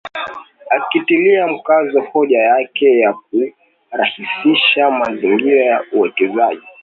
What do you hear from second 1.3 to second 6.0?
mkazo hoja yake ya kurahisisha mazingira ya